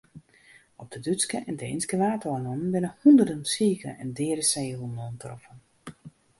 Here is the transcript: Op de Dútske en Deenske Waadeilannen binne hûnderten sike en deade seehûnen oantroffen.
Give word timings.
Op 0.75 0.91
de 0.91 0.99
Dútske 0.99 1.43
en 1.49 1.57
Deenske 1.63 1.95
Waadeilannen 2.03 2.71
binne 2.75 2.91
hûnderten 3.01 3.43
sike 3.53 3.91
en 4.03 4.09
deade 4.17 4.45
seehûnen 4.51 5.01
oantroffen. 5.05 5.57